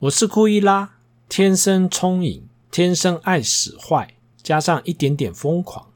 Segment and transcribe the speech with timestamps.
[0.00, 0.92] 我是库伊拉，
[1.28, 5.88] 天生聪颖，天生爱使坏，加上一点点疯狂。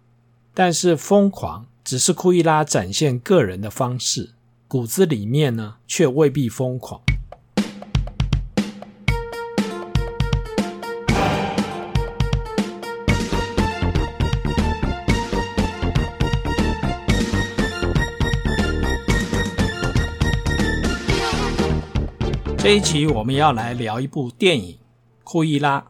[0.53, 4.35] 但是疯狂只是库伊拉展现个人的方式，
[4.69, 7.01] 骨子里面呢，却未必疯狂。
[22.65, 24.73] 这一集我们要来聊一部电影
[25.23, 25.81] 《库伊拉》。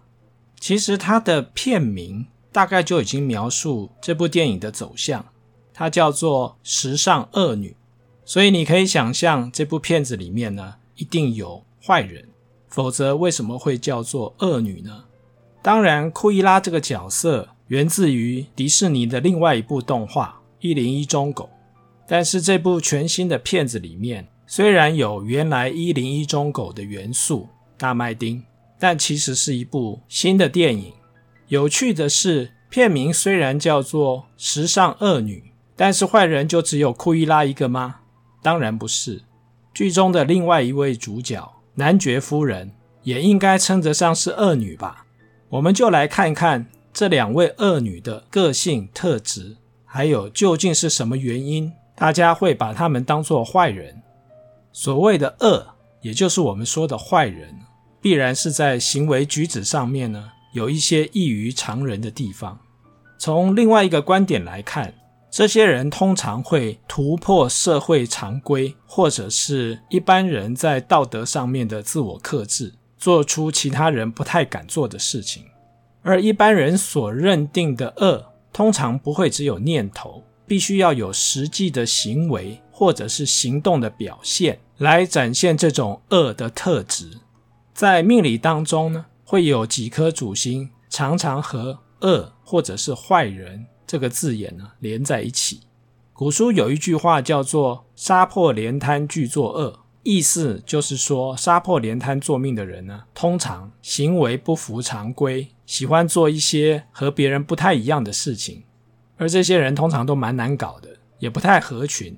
[0.59, 5.24] 其实它的片名大概就已经描述这部电影的走向，
[5.73, 7.68] 它叫做《时尚恶女》。
[8.24, 12.29] 所以你可以想象，这部片子里面呢，一定有坏人，
[12.66, 15.04] 否则为什么会叫做恶女呢？
[15.62, 21.45] 当然，库伊拉这个角色源自于迪士尼的另外一部动画《一零一忠狗》，
[22.09, 24.27] 但是这部全新的片子里面。
[24.56, 28.40] 虽然有原来一零一中狗的元素，大麦町，
[28.78, 30.92] 但其实是一部新的电影。
[31.48, 35.40] 有趣的是，片名虽然叫做《时尚恶女》，
[35.74, 37.96] 但是坏人就只有库伊拉一个吗？
[38.42, 39.23] 当然不是。
[39.74, 42.70] 剧中的另外一位主角男爵夫人
[43.02, 45.04] 也应该称得上是恶女吧？
[45.48, 54.01] 我们就来看看这两位恶女的个性特质，还有究竟是什么原因，大家会把他们当作坏人。
[54.76, 55.64] 所谓的恶，
[56.02, 57.56] 也就是我们说的坏人，
[58.02, 62.58] 必然是在行为举止上面呢，有一些异于常人的地方。
[63.16, 64.92] 从另外一个观点来看，
[65.30, 75.44] 这些人通常会突破社会常规，或者是一般人在道德上面的自我克制，做出其他人不太敢做的事情。
[76.02, 82.60] 而一般人所认定的恶，通常不会只有念头，必须要有实际的行为。
[82.76, 87.20] 或者是行动的表现来展现这种恶的特质。
[87.72, 95.60] 在命理当中呢，会有几颗主星常常和恶或者是坏人这个字眼呢连在一起。
[96.12, 108.64] 古书有一句话叫做“杀破连贪俱作恶”，意思就是说杀破连贪作命的人呢，通常行为不符常规，喜欢做一些和别人不太一样的事情，
[109.16, 110.88] 而这些人通常都蛮难搞的，
[111.20, 112.16] 也不太合群。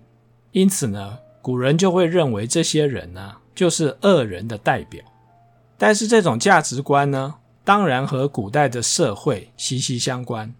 [0.56, 5.04] 因此呢，古人就会认为这些人呢，就是恶人的代表。
[5.76, 10.54] 但是这种价值观呢，当然和古代的社会息息相关。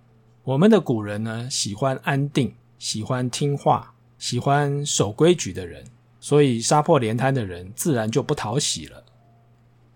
[0.45, 5.83] 我们的古人呢，喜欢安定，喜欢听话，喜欢守规矩的人，
[6.21, 9.03] 所以杀破连贪的人自然就不讨喜了。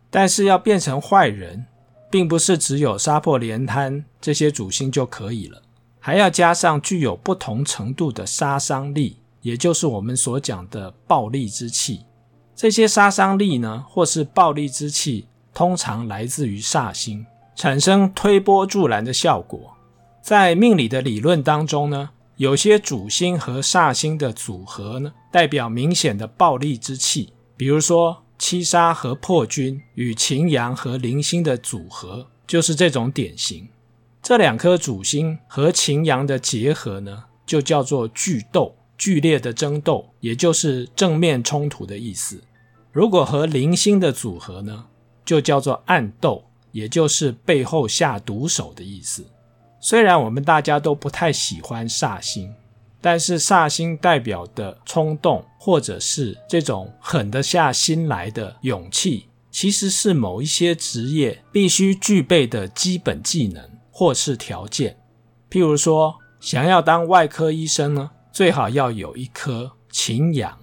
[0.09, 1.67] 但是要变成坏人，
[2.11, 5.61] 并不是只有杀破连贪这些主星就可以了，
[5.99, 9.19] 还要加上具有不同程度的杀伤力。
[9.43, 12.05] 也就是我们所讲的暴力之气，
[12.55, 17.25] 这些杀伤力呢，或是暴力之气，通常来自于煞星，
[17.57, 19.75] 产生推波助澜的效果。
[20.23, 27.33] 在命理的理论当中呢，有些主星和煞星的组合呢，代表明显的暴力之气。
[27.57, 33.69] 比如说七杀和破军与擎羊和铃星的组合，就是这种典型。
[34.23, 38.77] 这两颗主星和擎羊的结合呢，就叫做巨斗。
[39.01, 42.39] 剧烈的争斗，也就是正面冲突的意思。
[42.93, 44.85] 如果和零星的组合呢，
[45.25, 49.25] 就叫做暗斗，也就是背后下毒手的意思。
[49.81, 52.55] 虽然我们大家都不太喜欢煞星，
[53.01, 64.99] 但是煞星代表的冲动，或者是这种狠得下心来的勇气，其实是某一些职业必须具备的基本技能或是条件。
[65.51, 70.57] 譬如说，想要当外科医生呢，最好要有一颗擎羊，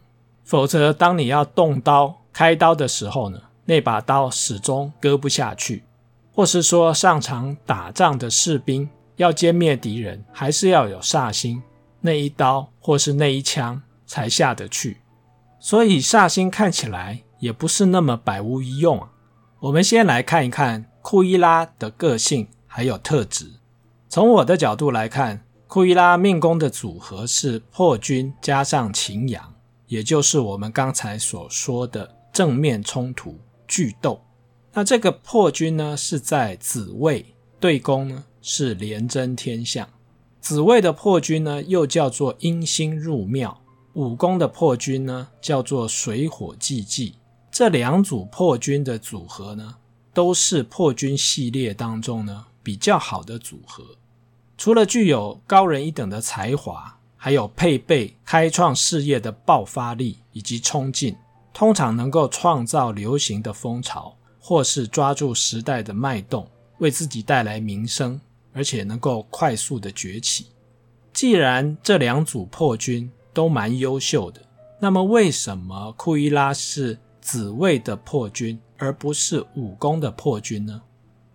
[0.44, 5.83] 否则当你要动刀开刀的时候呢，那把刀始终割不下去。
[6.33, 11.61] 或是说上场打仗的士兵要歼灭敌人，还是要有煞星，
[12.00, 14.97] 那一刀或是那一枪才下得去。
[15.59, 19.09] 所以煞星看起来也不是那么百无一用啊。
[19.59, 23.53] 我们先来看一看库伊拉的个性还有特质。
[24.07, 25.41] 从我的角度来看。
[25.67, 29.53] 库伊拉命宫的组合是破军加上擎羊，
[29.87, 33.37] 也就是我们刚才所说的正面冲突
[33.67, 34.21] 巨斗。
[34.71, 37.25] 那这个破军呢，是在子位，
[37.59, 39.87] 对宫呢是廉贞天相。
[40.39, 43.59] 子位的破军呢又叫做阴星入庙，
[43.93, 47.15] 五宫的破军呢叫做水火既济。
[47.51, 49.75] 这两组破军的组合呢，
[50.13, 53.83] 都是破军系列当中呢比较好的组合。
[54.57, 61.15] 除了具有高人一等的才华，还有配备开创事业的爆发力以及冲劲，
[61.54, 66.50] 通常能够创造流行的风潮，或是抓住时代的脉动，
[66.80, 68.19] 为自己带来名声，
[68.51, 70.48] 而且能够快速的崛起。
[71.13, 74.42] 既然这两组破军都蛮优秀的，
[74.80, 80.81] 那么为什么库伊拉是子位的破军，而不是武功的破军呢？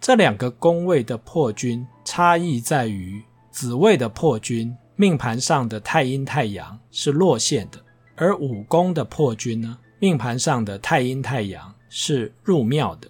[0.01, 7.79] 这两个宫位的破军差异在于，子位的破军命盘上的太阴太阳是落陷的，
[8.17, 13.09] 而午宫的破军呢，命盘上的太阴太阳是入庙的。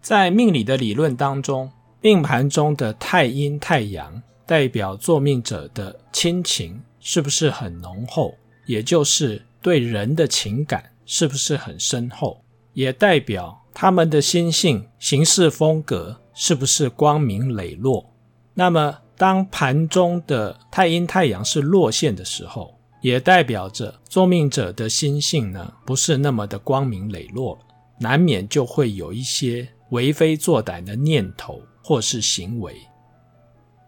[0.00, 1.70] 在命理的理论当中，
[2.00, 8.34] 命盘中的太阴太阳代表作命者的亲情是不是很浓厚，
[8.66, 12.40] 也就是对人的情感是不是很深厚，
[12.72, 18.08] 也代表他们的心性、行事风格是不是光明磊落。
[18.58, 27.56] 那么，当盘中的太阴太阳是落陷的时候，也代表着作命者的心性呢，不是那么的光明磊落，
[28.00, 32.74] 难免就会有一些为非作歹的念头或是行为。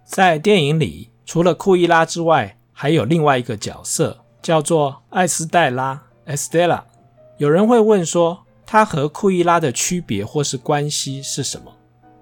[0.04, 6.84] 在电影里，除了库伊拉之外，还有另外一个角色，叫做艾斯黛拉 （Estella）。
[7.38, 11.72] 有人会问说，她和库伊拉的区别或是关系是什么？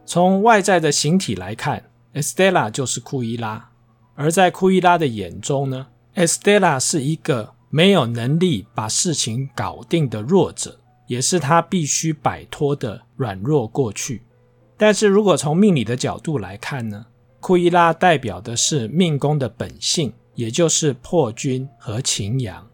[0.07, 1.85] 从外在的形体来看
[2.15, 3.71] ，Estella 就是库伊拉，
[4.15, 14.23] 而在库伊拉的眼中呢，Estella 是一个没有能力把事情搞定的弱者，也是他必须摆脱的软弱过去。
[14.77, 17.07] 但是如果从命理的角度来看呢，
[17.41, 22.69] 库伊拉代表的是命宫的本性，也就是破军和擎羊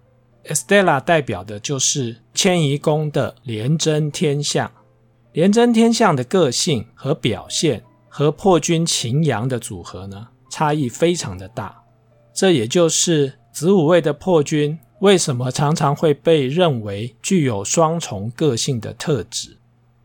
[0.45, 4.71] ；Estella 代表的就是迁移宫的廉贞天相。
[5.33, 7.83] 廉贞天相的个性和表现
[8.17, 11.83] 和破军擎羊的组合呢，差异非常的大。
[12.33, 19.57] 这也就是子午位的破军为什么常常会被认为具有双重个性的特质。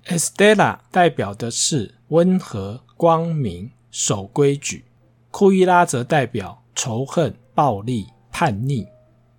[0.08, 4.80] Estella 代表的是温和、光明、守规矩；
[5.30, 8.88] 库伊拉则代表仇恨、暴力、叛逆。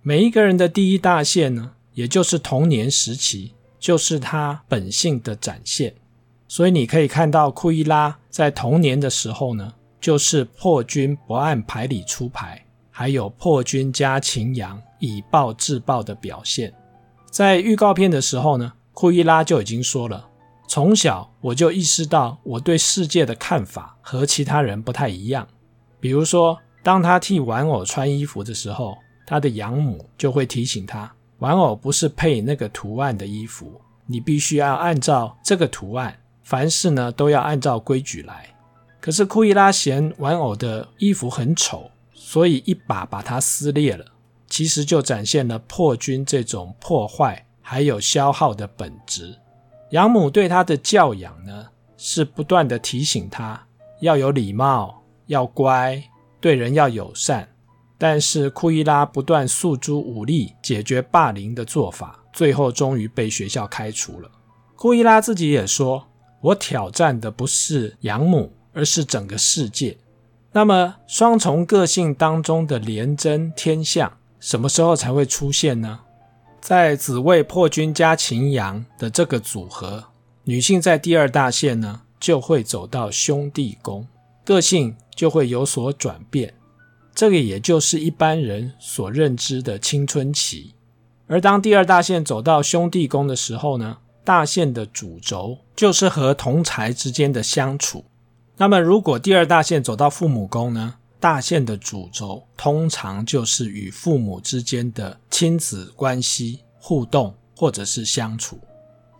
[0.01, 5.93] 每一个人的第一大限呢，也就是童年时期，就是他本性的展现。
[6.51, 12.61] 所以你可以看到库伊拉在童年的时候呢，就是破军不按牌理出牌。
[12.89, 16.73] 还有破军加擎羊以暴制暴的表现，
[17.31, 20.27] 在预告片的时候呢，库伊拉就已经说了，
[20.67, 25.47] 从小我就意识到我对世界的看法和其他人不太一样。
[26.01, 38.55] 比如说，当他替玩偶穿衣服的时候，他的养母就会提醒他，玩偶不是配那个图案的衣服，你必须要按照这个图案，凡事呢都要按照规矩来。
[38.99, 41.89] 可是库伊拉嫌玩偶的衣服很丑。
[42.13, 44.05] 所以一把把它撕裂了，
[44.47, 49.35] 其实就展现了破军这种破坏还有消耗的本质。
[49.89, 51.67] 养母对他的教养呢，
[51.97, 53.61] 是不断的提醒他
[53.99, 56.01] 要有礼貌，要乖，
[56.39, 57.49] 对人要友善。
[57.97, 64.31] 但是库伊拉不断诉诸武力解决霸凌的做法，最后终于被学校开除了。
[64.77, 66.07] 库伊拉自己也说
[66.41, 69.97] ：“我挑战的不是养母，而是整个世界。”
[70.53, 76.01] 那么，双重个性当中的廉贞天相什么时候才会出现呢？
[76.59, 80.03] 在紫薇破军加擎羊的这个组合，
[80.43, 84.05] 女性在第二大限呢，就会走到兄弟宫，
[84.43, 86.53] 个性就会有所转变。
[87.15, 90.73] 这个也就是一般人所认知的青春期。
[91.27, 98.05] 而当第二大限走到兄弟宫的时候呢，大限的主轴就是和同财之间的相处。
[98.57, 100.95] 那么，如果第二大限走到父母宫呢？
[101.19, 108.59] 大限的主轴通常就是与父母之间的亲子关系互动，或者是相处。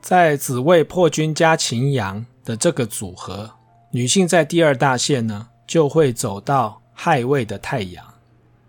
[0.02, 3.52] 在子位破军加擎羊的这个组合，
[3.92, 8.04] 女性在第二大限呢，就会走到亥位的太阳。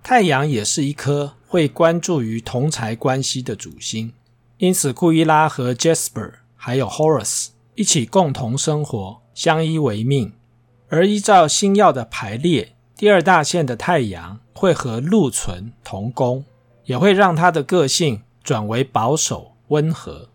[0.02, 4.12] 太阳也是一颗会关注于同财关系的主星，
[4.62, 10.34] 因此库伊拉和 Jasper 还有 Horace 一起共同生活，相依为命。
[10.88, 16.44] 而依照星曜的排列，第二大线的太阳会和禄存同宫，
[16.84, 20.28] 也会让他的个性转为保守温和。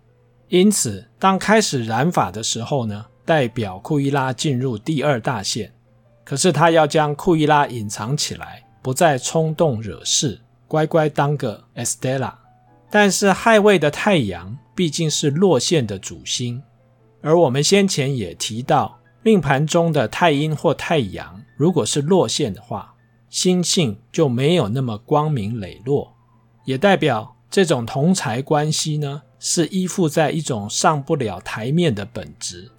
[0.50, 5.72] 因此，当开始染发的时候呢，代表库伊拉进入第二大线。
[6.26, 12.34] 可是他要将库伊拉隐藏起来，不再冲动惹事，乖乖当个 Estella。
[12.90, 16.62] 但是亥位的太阳毕竟是落陷的主星，
[17.22, 19.00] 而我们先前也提到。
[19.24, 22.94] 命盘中的太阴或太阳，如果是落陷的话，
[23.30, 26.14] 心性就没有那么光明磊落，
[26.64, 32.72] 也代表这种同财关系呢，是依附在一种上不了台面的本质，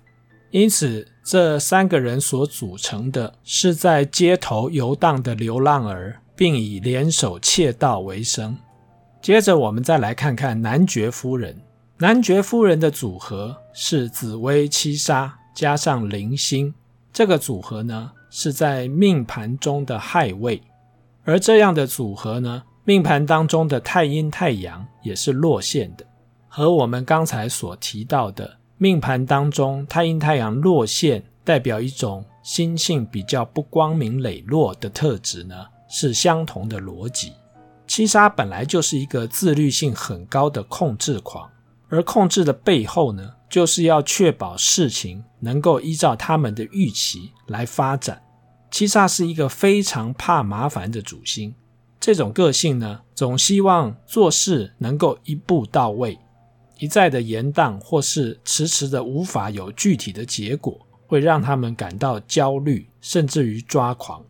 [0.50, 8.56] 因此这三个人所组成的是在街头游荡的流浪儿，并以联手窃盗为生。
[9.20, 11.60] 接着，我们再来看看男爵夫人。
[11.98, 16.72] 男爵夫人的组合是紫薇七杀加上铃星，
[17.12, 20.62] 这个组合呢是在命盘中的亥位，
[21.24, 26.06] 而这样的组合呢，命盘当中的太阴太阳也是落陷的，
[26.46, 37.32] 和我们刚才所提到的命盘当中太阴太阳落陷，代表一种心性比较不光明磊落的特质呢，是相同的逻辑。
[37.88, 41.50] 七杀本来就是一个自律性很高的控制狂。
[41.88, 48.22] 而控制的背后呢，就是要确保事情能够依照他们的预期来发展。
[48.70, 51.54] 七杀是一个非常怕麻烦的主星，
[51.98, 56.18] 这种个性呢，总希望做事能够一步到位，
[56.78, 64.22] 一再的延宕或是迟迟的无法有具体的结果，会让他们感到焦虑，甚至于抓狂。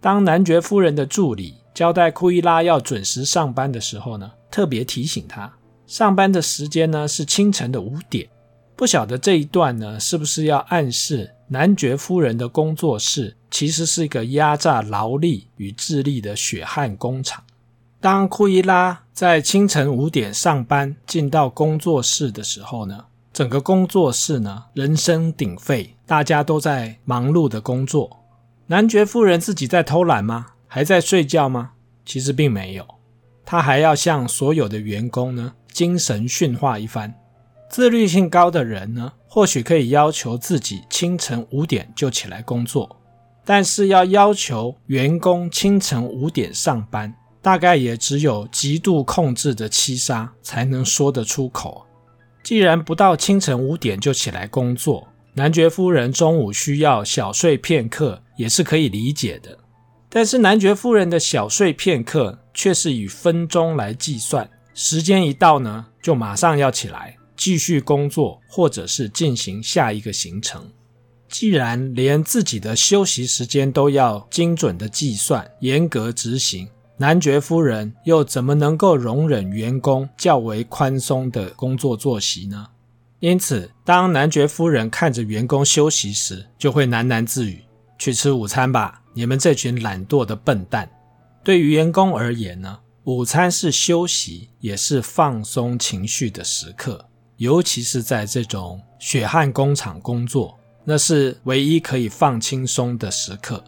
[0.00, 5.50] 当男爵夫人的助理交代库伊拉要准时上班的时候呢，特别提醒他。
[5.86, 8.28] 上班的时间呢，是清晨的五点，
[8.76, 17.42] 不晓得这一段呢，是不是要暗示男爵夫人的工作室其实是一个压榨劳力与智力的血汗工厂？
[17.98, 28.18] 当库伊拉在清晨五点上班进到工作室的时候呢，整个工作室呢，人声鼎沸，大家都在忙碌的工作。
[28.66, 30.48] 男爵夫人自己在偷懒吗？
[30.72, 31.72] 还在睡觉吗？
[32.06, 32.86] 其实并没有，
[33.44, 35.52] 他还要向所有的员工呢。
[35.72, 37.12] 精神训话一番，
[37.68, 42.96] 自律性高的人呢，或许可以要求自己清晨五点就起来工作，
[43.44, 47.12] 但是要要求员工清晨五点上班，
[47.42, 51.84] 大概也只有极度控制的七杀才能说得出口。
[52.44, 59.58] 既然不到清晨五点就起来工作，男爵夫人中午需要小睡片刻也是可以理解的。
[60.10, 64.50] 但是男爵夫人的小睡片刻却是以分钟来计算。
[64.74, 70.70] 时间一到呢，就马上要起来继续工作，或者是进行下一个行程。
[71.28, 82.66] 既然连自己的休息时间都要精准的计算、严格执行，男爵夫人又怎么能够容忍员工较为宽松的工作作息呢？
[83.20, 87.62] 因此，当男爵夫人看着员工休息时，就会喃喃自语
[87.96, 90.90] ：“去吃午餐吧，你们这群懒惰的笨蛋。”
[91.42, 92.78] 对于员工而言呢？
[93.04, 97.06] 午餐是休息，也是放松情绪的时刻，
[97.38, 103.64] 尤其是在这种血汗工厂工作，那是唯一可以放轻松的时刻。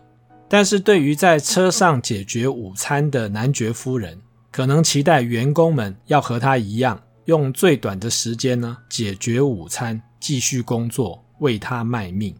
[0.48, 4.20] 但是对于在车上解决午餐的男爵夫人，
[4.50, 12.36] 可能期待员工们要和他一样，用最短的时间呢解决午餐，继续工作，为他卖命。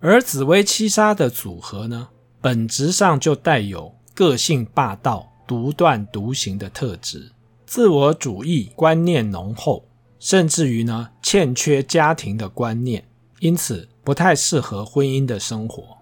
[0.00, 2.08] 而紫薇七杀的组合呢，
[2.42, 5.30] 本质上就带有个性霸道。
[5.44, 7.30] 独断独行的特质，
[7.66, 9.84] 自我主义观念浓厚，
[10.18, 13.04] 甚至于呢欠缺家庭的观念，
[13.40, 15.98] 因此不太适合婚姻的生活。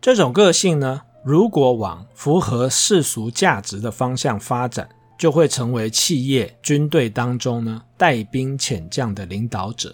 [0.00, 9.90] 这种个性呢，如果往符合世俗价值的方向发展，就会成为企业、军队当中呢带兵遣将的领导者；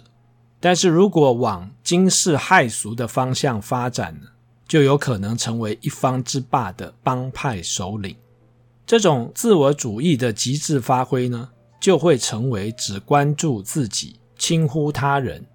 [0.61, 4.27] 但是如果往惊世骇俗的方向发展呢，
[4.71, 8.15] 就有可能成为一方之霸的帮派首领。
[8.85, 11.49] 这种自我主义的极致发挥呢，
[11.81, 15.45] 就会成为只关注自己、轻忽他人。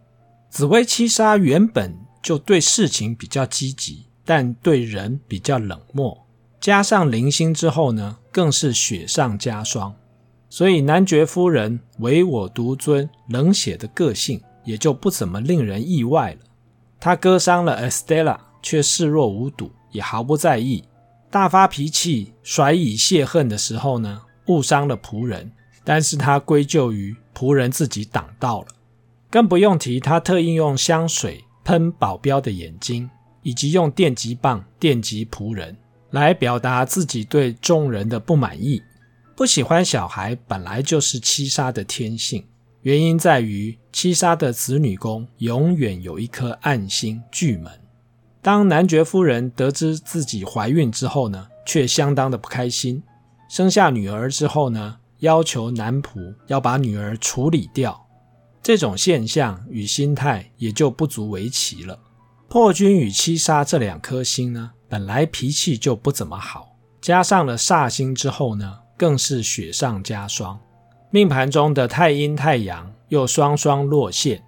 [0.51, 6.27] 紫薇七杀原本就对事情比较积极，但对人比较冷漠。
[6.61, 9.95] 加上零星之后呢，更是雪上加霜。
[10.51, 16.41] 所以男爵夫人唯我独尊、冷血的个性也就不怎么令人意外了。
[17.01, 20.83] 他割伤了 Estella，却视若无睹，也毫不在意。
[21.31, 25.49] 大发脾气、甩以泄恨的时候呢，误伤了仆人，
[25.85, 28.67] 但是他归咎于仆人自己挡道了，
[29.31, 33.09] 更不用提他特意用香水喷保镖的眼睛，
[33.45, 35.77] 以及用电击棒电击仆人，
[36.11, 38.83] 来表达自己对众人的不满意。
[39.37, 42.45] 不喜欢小孩本来就是七杀的天性，
[42.83, 47.71] 原因在于七杀的子女宫永远有一颗暗星巨门。
[48.47, 53.03] 当男爵夫人得知自己怀孕之后呢，却相当的不开心。
[53.49, 58.07] 生下女儿之后呢，要求男仆要把女儿处理掉。
[58.63, 61.99] 这种现象与心态也就不足为奇了。
[62.47, 70.57] 破军与七杀这两颗星呢，本来脾气就不怎么好，加上了煞星之后呢，更是雪上加霜。
[71.11, 74.41] 命盘中的太阴太阳又双双落陷，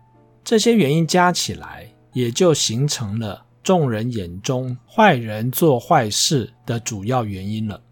[0.45, 7.83] 这些原因加起来，也就形成了众人眼中坏人做坏事的主要原因了。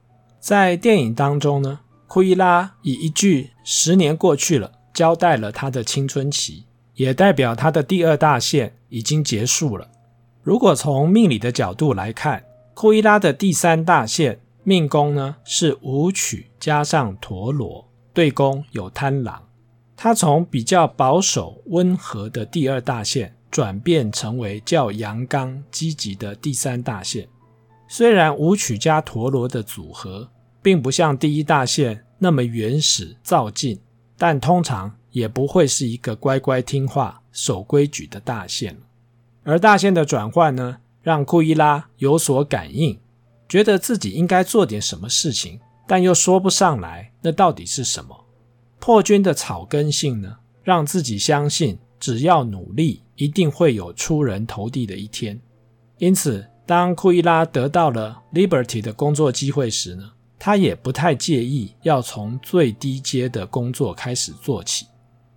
[0.40, 6.64] 在电影当中呢，库伊拉以一句“十年过去了”交代了他的青春期，
[6.94, 9.86] 也代表他的第二大线已经结束了。
[10.42, 12.42] 如果从命理的角度来看，
[12.72, 19.42] 库伊拉的第三大线命宫呢是武曲加上陀螺，对宫有贪狼，
[19.94, 27.28] 他从比较保守温和的第二大线转变成为较阳刚积极的第三大线。
[27.88, 30.28] 虽然舞曲加陀螺的组合
[30.60, 33.80] 并不像第一大线那么原始造进，
[34.18, 38.76] 但通常也不会是一个乖乖听话守规矩的大线。
[39.44, 42.98] 而大线的转换呢，让库伊拉有所感应，
[43.48, 48.24] 觉得自己应该做点什么事情，但又说不上来，那到底是什么？
[48.80, 55.38] 破军的草根性呢，让自己相信只要努力，一定会有出人头地的一天。
[55.98, 64.86] 因此，当库伊拉得到了 Liberty 的工作机会时呢，他也不太介意要从最低阶的工作开始做起。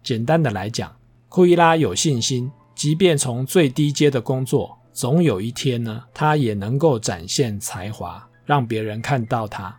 [0.03, 0.95] 简单的来讲，
[1.27, 4.77] 库伊拉有信心，即便从最低阶的工作。
[4.91, 9.73] 总有一天呢，他也能够展现才华，让别人看到他。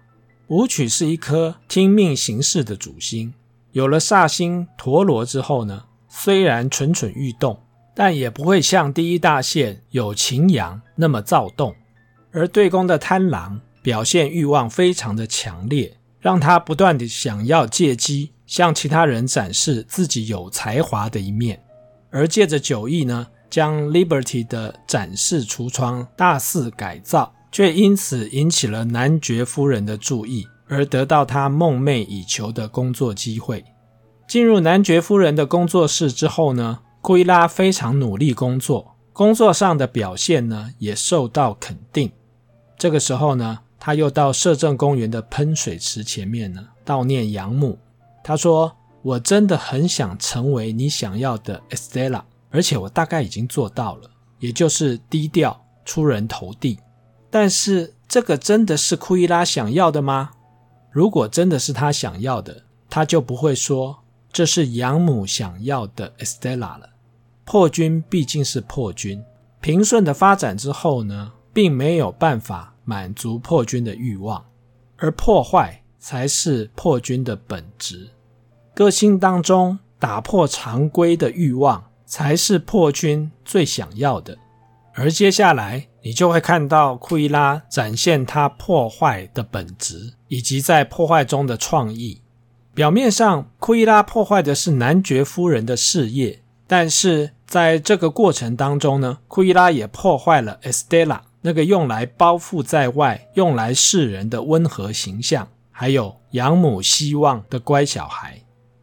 [0.46, 3.34] 舞曲是一颗听命行事的主星，
[3.72, 7.58] 有了煞星陀螺之后呢，虽然蠢蠢欲动，
[8.00, 11.74] 但也不会像第一大线有擎羊那么躁动。
[12.32, 21.60] 而对宫的贪狼表现欲望非常的强烈，让他不断的想要借机向其他人展示自己有才华的一面，
[22.08, 23.26] 而借着酒意呢。
[23.50, 33.62] 将 Liberty 的展示橱窗大肆改造，却因此引起了男爵夫人的注意，而得到他梦寐以求的工作机会。
[34.26, 42.10] 进入男爵夫人的工作室之后呢，库伊拉非常努力工作，工作上的表现呢也受到肯定。
[42.78, 47.78] 这个时候呢，他又到摄政公园的喷水池前面呢悼念养母。
[48.22, 52.22] 他说：“我真的很想成为你想要的 Estella。”
[52.52, 56.78] 而且我大概已经做到了，也就是低调出人头地。
[57.30, 60.30] 但是这个真的是库伊拉想要的吗？
[60.90, 66.90] 如果真的是他想要的，他就不会说这是养母想要的 Estella 了。
[67.50, 69.20] 破军毕竟是破军，
[69.60, 74.44] 平顺的发展之后呢，并没有办法满足破军的欲望，
[74.98, 78.08] 而破坏才是破军的本质。
[78.72, 81.84] 个性当中打破常规的欲望。
[82.06, 84.36] 才是破军最想要的，
[84.94, 92.20] 而接下来你就会看到库伊拉展现他破坏的本质，以及在破坏中的创意。
[92.74, 108.40] 表面上，库伊拉破坏的是男爵夫人的事业，但是在这个过程当中呢，库伊拉也破坏了 Estella 那个用来包覆在外、用来示人的温和形象，还有养母希望的乖小孩。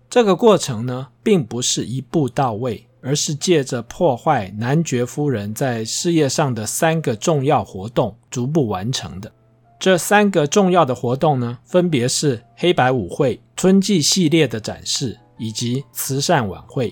[0.10, 2.84] 这个过程呢，并不是一步到位。
[3.00, 9.32] 而是借着破坏男爵夫人在事业上的三个重要活动逐步完成的。
[9.80, 16.92] 这三个重要的活动呢，分别是黑白舞会、春季系列的展示以及慈善晚会。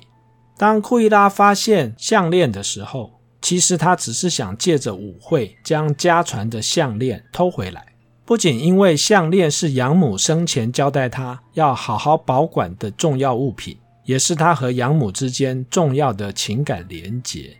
[0.58, 7.86] 当库伊拉发现项链的时候，其实他只是想借着舞会将家传的项链偷回来。
[8.26, 13.78] 不仅因为项链是养母生前交代他要好好保管的重要物品。
[14.06, 17.58] 也是他和养母之间重要的情感连结。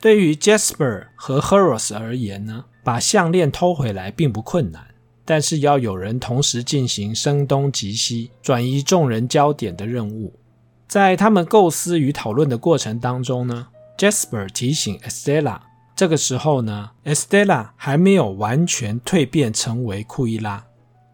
[0.00, 4.84] 对于 Jasper 和 Heraus 而言呢，把项链偷回来并不困难，
[5.24, 10.32] 但是要有人同时进行声东击西、转移众人焦点的任务。
[10.86, 13.68] 在他们构思与讨论的过程当中呢
[13.98, 15.60] ，Jasper 提醒 Estella，
[15.96, 20.64] 这个时候呢，Estella 还没有完全蜕变成为库伊拉。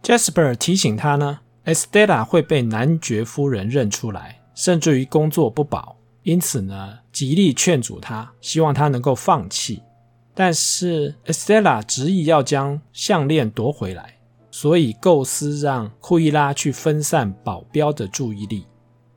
[0.03, 4.37] Jasper 提醒他呢，Estella 会被男爵夫人认出来。
[4.53, 9.83] 甚至于工作不保，因此呢，极力劝阻他，希望他能够放弃。
[10.35, 14.17] 但是 Estella 执意要将项链夺回来，
[14.51, 18.67] 所以构思让库伊拉去分散保镖的注意力。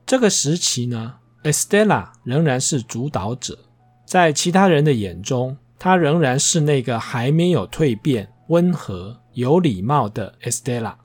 [0.06, 1.14] 这个时期呢
[1.44, 3.58] ，Estella 仍然是主导者，
[4.04, 10.96] 在其他人的眼中，她仍然是那个还没有蜕变、温和、有礼貌的 Estella。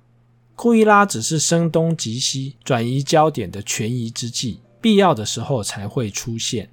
[0.56, 6.70] 库伊拉只是声东击西、转移焦点的权宜之计，必要的时候才会出现。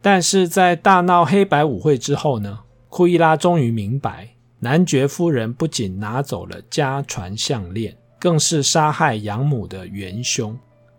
[0.00, 10.58] 但是在大闹黑白舞会之后呢，库伊拉终于明白，男爵夫人不仅拿走了家传项链，更是杀害养母的元凶。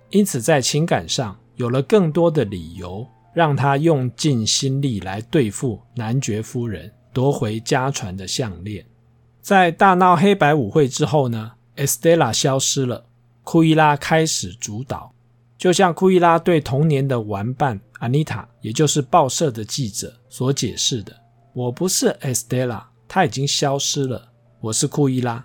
[0.10, 8.86] 因此，在情感上有了更多的理由，让他用尽心力来对付男爵夫人，夺回家传的项链。
[9.42, 13.06] 在大闹黑白舞会之后呢，Estella 消失了，
[13.44, 15.14] 库伊拉开始主导。
[15.58, 21.16] 就像库伊拉对童年的玩伴 Anita，也就是报社的记者所解释的
[21.54, 24.30] ：“我不是 Estella，她已经消失了，
[24.62, 25.44] 我是库伊拉。”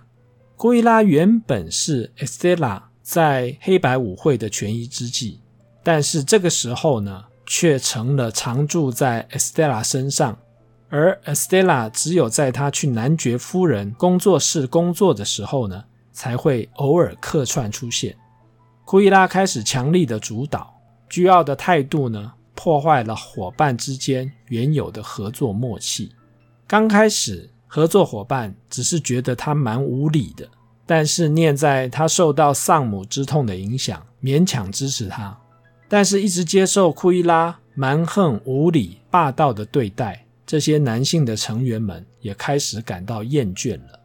[0.55, 5.41] 库伊拉原本是 Estella 在黑白舞会的权宜之计，
[5.83, 10.35] 但是这个时候呢，却成了常住在 Estella 身上。
[10.89, 18.15] 而 Estella 只有在他去男爵夫人工作室工作的时候呢，才会偶尔客串出现。
[18.85, 20.73] 库伊拉开始强力的主导，
[21.09, 26.11] 倨傲的态度呢，破坏了伙伴之间原有的合作默契。
[26.67, 30.47] 刚开始，合作伙伴只是觉得他蛮无理的，
[30.85, 35.37] 但是念在他受到丧母之痛的影响，勉强支持他。
[35.87, 40.25] 但是，一直接受库伊拉蛮横无理、霸道的对待。
[40.45, 43.99] 这些男性的成员们也开始感到厌倦了。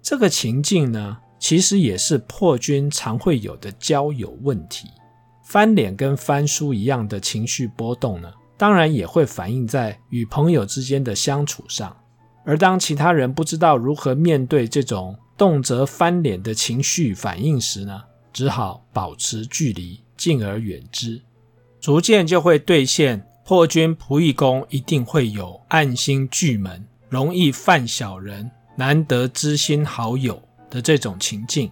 [0.00, 4.88] 这个情境呢，其实也是破军常会有的交友问题。
[5.44, 11.94] 翻脸跟翻书一样的情绪波动呢，当然也会反映在与朋友之间的相处上。
[12.44, 21.22] 而当其他人不知道如何面对这种动辄翻脸的情绪反应时呢，只好保持距离，敬而远之，
[21.80, 23.26] 逐渐就会兑现。
[23.42, 31.70] 破军仆役宫一定会有暗星巨门，容易犯小人，难得知心好友的这种情境，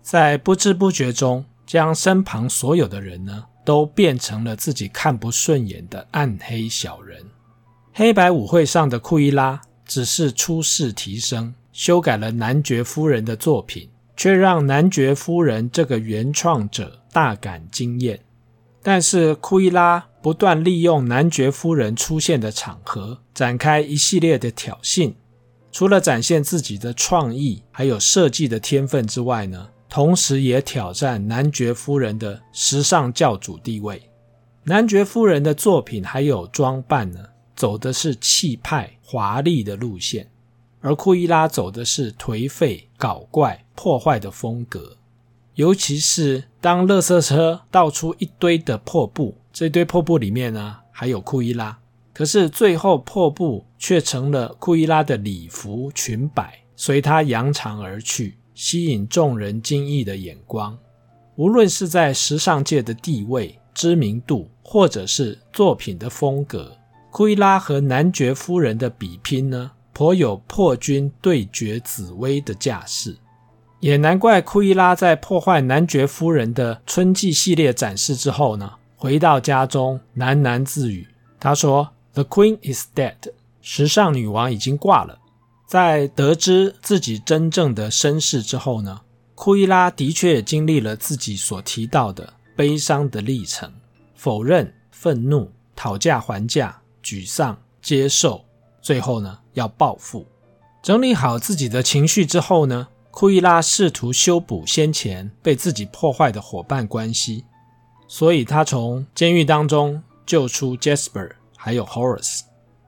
[0.00, 7.20] 在不知不觉中，将身旁所有的人呢，都变成了自己看不顺眼的暗黑小人。
[7.92, 18.18] 黑白舞会上的库伊拉只是初试提升，修改了男爵夫人的作品，却让男爵夫人这个原创者大感惊艳。
[18.82, 25.14] 但是库伊拉不断利用男爵夫人出现的场合，展开一系列的挑衅。
[25.70, 34.02] 除了展现自己的创意，还有设计的天分之外呢，同时也挑战男爵夫人的时尚教主地位。
[34.64, 37.20] 男爵夫人的作品还有装扮呢，
[37.54, 40.28] 走的是气派华丽的路线，
[40.80, 44.96] 而库伊拉走的是颓废搞怪破坏的风格。
[45.54, 51.76] 尤其是当垃圾车倒出一堆的破布，这堆破布里面呢，还有库伊拉，
[52.14, 60.78] 可是最后破布却成了库伊拉的礼服裙摆，随他扬长而去，吸引众人惊异的眼光。
[61.34, 66.76] 无论是在时尚界的地位、知名度，或者是作品的风格，
[67.10, 73.16] 库伊拉和男爵夫人的比拼呢，颇有破军对决紫薇的架势。
[73.80, 81.08] 也难怪库伊拉在破坏男爵夫人的春季系列展示之后呢，回到家中喃喃自语。
[81.40, 83.16] 他说：“The Queen is dead，
[83.60, 85.18] 时尚女王已经挂了。”
[85.66, 89.00] 在得知自己真正的身世之后呢，
[89.34, 93.68] 库伊拉的确经历了自己所提到的悲伤的历程：
[94.14, 98.44] 否认、愤怒、讨价还价、沮丧、接受，
[98.80, 100.24] 最后呢，要报复。
[100.82, 107.44] 整理好自己的情绪之后呢，库伊拉试图修补先前被自己破坏的伙伴关系，
[108.06, 112.40] 所以他从监狱当中救出 Jasper 还有 Horace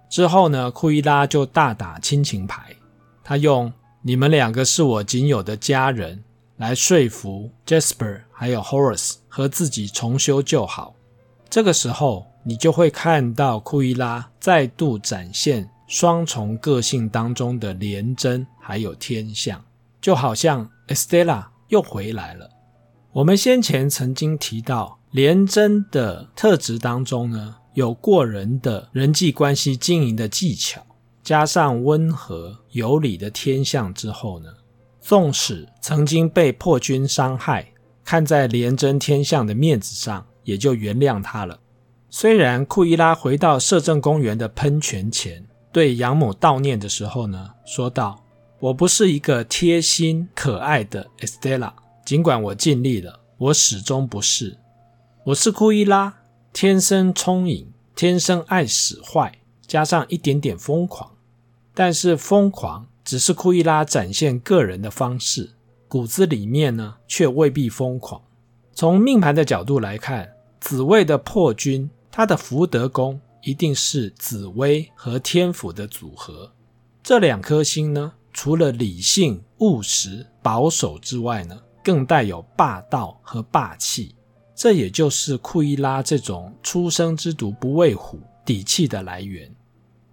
[0.09, 2.75] 之后呢，库伊拉就大打亲情牌。
[3.25, 6.23] 他用“你们两个是我仅有的家人”
[6.59, 10.95] 来说服 Jasper 还有 Horace 和自己重修旧好。
[11.49, 19.61] 这个时候，你就会看到库伊拉再度展现双重个性当中的廉贞还有天相。
[20.01, 22.49] 就好像 Estella 又回来了。
[23.11, 30.81] 我们先前曾经提到，廉贞的特质当中呢，有过人的人际关系经营的技巧，
[31.25, 34.49] 加上温和有礼的天相之后呢，
[35.01, 37.73] 纵使曾经被破军伤害，
[38.05, 41.59] 看在廉贞天相的面子上，也就原谅他了。
[42.09, 48.25] 虽然库伊拉回到摄政公园的喷泉前，对养母悼念的时候呢，说道。
[48.61, 51.73] 我不是一个贴心可爱的 Estella，
[52.05, 54.59] 尽管我尽力了，我始终不是。
[55.25, 56.15] 我是库伊拉，
[56.53, 61.11] 天生聪颖，天生爱使坏，加上一点点疯狂。
[61.73, 65.55] 但是疯狂只是库伊拉展现个人的方式，
[65.89, 68.21] 骨子里面呢，却未必疯狂。
[68.75, 70.31] 从命盘的角度来看，
[70.61, 76.53] 紫薇的破军，他的福德宫一定是紫微和天府的组合，
[77.03, 84.15] 这两颗星呢，除了理性、务实、保守之外呢，更带有霸道和霸气。
[84.55, 89.51] 这也就是库伊拉这种初生之犊不畏虎底气的来源。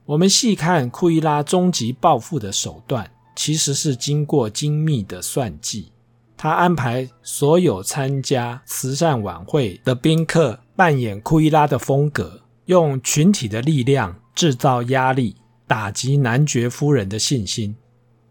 [0.05, 5.91] 我们细看库伊拉终极报复的手段，其实是经过精密的算计。
[6.37, 17.75] 他安排所有参加慈善晚会的宾客扮演库伊拉的风格，用群体的力量制造压力，打击男爵夫人的信心，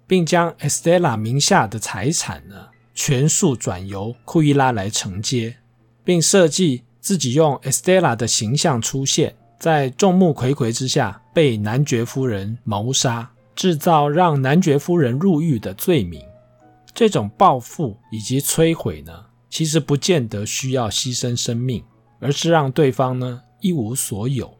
[0.06, 5.56] 并将 Estella 名下的财产呢，全数转由库伊拉来承接，
[6.04, 9.34] 并设计自己用 Estella 的形象出现。
[9.58, 16.20] 在众目睽睽之下被男爵夫人谋杀，制造让男爵夫人入狱的罪名。
[16.92, 19.12] 这种报复以及摧毁呢，
[19.48, 21.82] 其实不见得需要牺牲生命，
[22.20, 24.56] 而是让对方呢一无所有。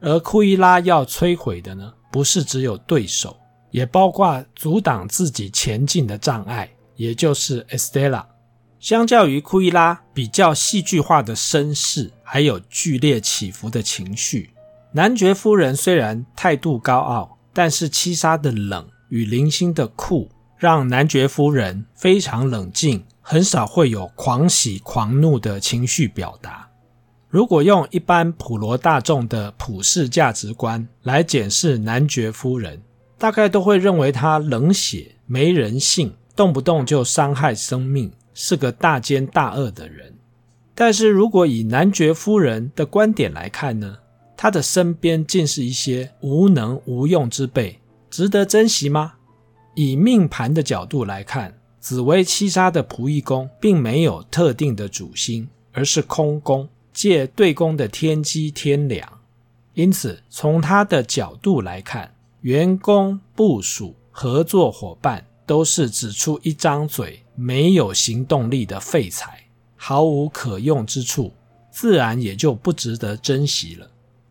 [0.00, 3.36] 而库伊拉要摧毁的呢，不是只有对手，
[3.70, 8.24] 也包括阻挡自己前进的障碍，也就是 Estella。
[8.78, 14.50] 相较于库伊拉比较戏剧化的身世，还有剧烈起伏的情绪，
[14.92, 26.67] 男爵夫人虽然态度高傲，但是七杀的冷与零星的酷，让男爵夫人非常冷静，很少会有狂喜狂怒的情绪表达。
[27.28, 32.80] 如果用一般普罗大众的普世价值观来检视男爵夫人，
[33.18, 38.10] 大概都会认为她冷血、没人性，动不动就伤害生命。
[38.40, 40.14] 是个大奸大恶的人，
[40.72, 43.98] 但是如果以男爵夫人的观点来看呢，
[44.36, 49.14] 他的身边竟是一些无能无用之辈，值得珍惜吗？
[49.74, 59.20] 以命盘的角度来看，紫薇七杀的仆役宫并没有特定的主星，而是空宫，借对宫的天机天良，
[59.74, 67.22] 因此从他的角度来看，员工、部属、合作伙伴都是只出一张嘴。
[67.36, 69.44] 没有行动力的废材，
[69.76, 71.32] 毫无可用之处，
[71.70, 73.88] 自然也就不值得珍惜了。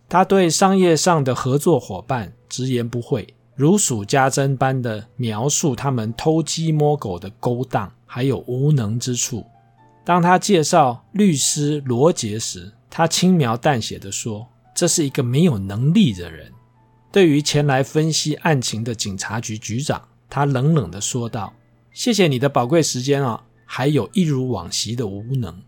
[0.10, 9.46] 他对商业上的合作伙伴直言不讳，如数家珍般的描述他们偷鸡摸狗的勾当，还有无能之处。
[10.08, 16.50] 当他介绍律师罗杰时，他轻描淡写的说：“这是一个没有能力的人。”
[17.12, 21.54] 对于前来分析案情的警察局局长，他冷冷的说道。
[21.92, 25.62] 谢谢你的宝贵时间啊，还有一如往昔的无能。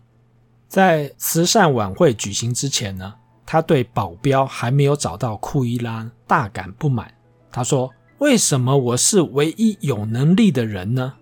[0.68, 3.12] 在慈善晚会举行之前呢，
[3.44, 7.12] 他对保镖还没有找到库伊拉大感不满。
[7.52, 11.12] 他说：“为什么我是唯一有能力的人呢？”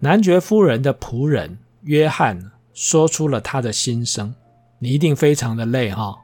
[0.00, 4.34] 男爵夫人的仆人约翰说出了他的心声
[4.78, 6.14] ：“你一定非常的累哈，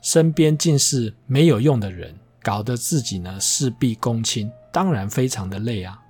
[0.00, 6.00] 身边尽是没有用的人，搞得自己呢事必躬亲，当然非常的累啊。”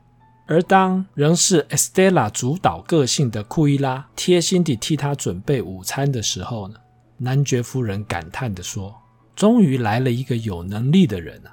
[0.47, 6.77] 而当仍是 Estella 主导个性的库伊拉贴心地替他准备午餐的时候呢，
[7.17, 8.95] 男爵夫人感叹地说
[9.35, 11.51] ：“终于来了一个有能力的人啊！”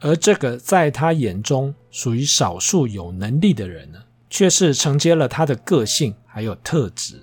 [0.00, 7.22] 而这个在他眼中属于少数有能力的人呢，却是承接了他的个性还有特质。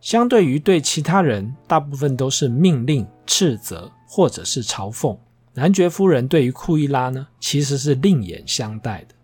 [0.00, 5.16] 相对于对其他人，大部分都是命令、斥责或者是嘲讽，
[5.54, 9.14] 男爵夫人对于库伊拉呢，其实是另眼相待的。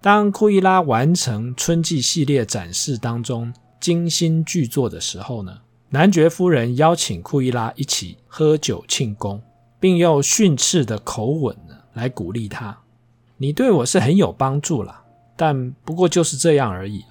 [0.00, 9.42] 当库伊拉完成春季系列展示当中精心巨作的时候呢，男爵夫人邀请库伊拉一起喝酒庆功，
[9.80, 12.78] 并用训斥的口吻呢来鼓励他
[13.38, 15.02] ：“你对我是很有帮助啦，
[15.36, 17.04] 但不过就是这样而已。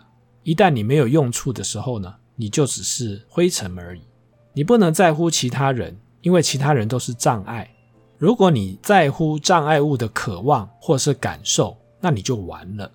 [0.44, 4.02] 一旦你没有用处的时候呢，你就只是灰尘而已。
[4.54, 7.70] 你不能在乎其他人，因为其他人都是障碍。
[8.18, 12.92] 如果你在乎障碍物的渴望或是感受。”那你就完了。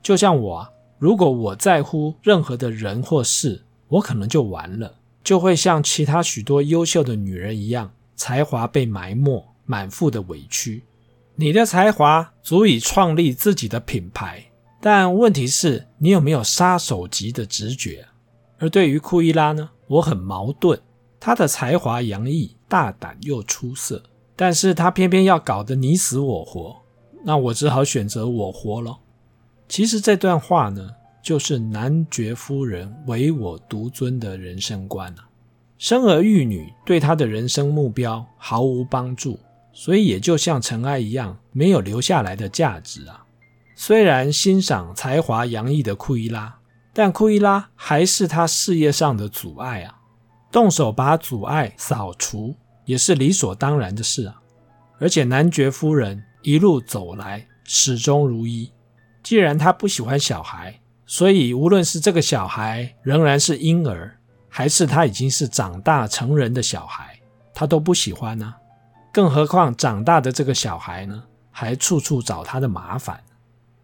[0.00, 0.68] 就像我，
[1.00, 10.84] 如果我在乎任何的人或事，我可能就完了，就会像其他许多优秀的女人一样，才华被埋没，满腹的委屈。
[11.34, 14.44] 你的才华足以创立自己的品牌，
[14.80, 18.06] 但问题是，你有没有杀手级的直觉？
[18.58, 20.80] 而对于库伊拉呢，我很矛盾。
[21.20, 24.02] 他的才华洋溢，大胆又出色，
[24.36, 26.76] 但是他偏偏要搞得你死我活。
[27.24, 28.98] 那我只好选择我活了。
[29.66, 30.90] 其实这段话呢，
[31.22, 35.28] 就是男爵夫人唯我独尊的人生观啊。
[35.78, 39.38] 生儿育女对他的人生目标毫无帮助，
[39.72, 43.24] 所以也就像尘埃一样，没有留下来的价值啊。
[43.74, 46.54] 虽然欣赏才华洋溢的库伊拉，
[46.94, 49.98] 但库伊拉还是他事业上的阻碍啊。
[50.50, 52.54] 动手把阻碍扫除，
[52.84, 54.40] 也是理所当然的事啊。
[55.00, 58.72] 而且男爵夫人，一路走来始终如一。
[59.24, 64.16] 既然他不喜欢小孩，所以无论是这个小孩仍然是婴儿，
[64.48, 67.18] 还是他已经是长大成人的小孩，
[67.52, 68.54] 他都不喜欢呢、
[69.12, 73.20] 更何况长大的这个小孩呢，还处处找他的麻烦。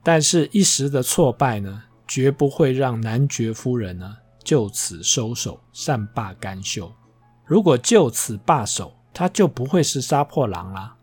[0.05, 6.93] 但是，一时的挫败呢，绝不会让男爵夫人呢就此收手，善罢甘休。
[7.45, 10.97] 如果就此罢手，他就不会是杀破狼啦。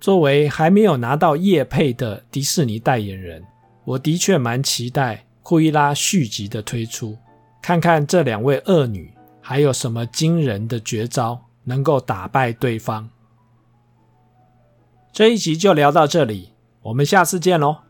[0.00, 3.44] 作为还没有拿到叶配的迪士尼代言人，
[3.84, 7.18] 我的确蛮期待库伊拉续集的推出。
[7.60, 13.10] 看看这两位恶女还有什么惊人的绝招能够打败对方。
[15.12, 17.85] 这一集就聊到这里，我们下次见喽。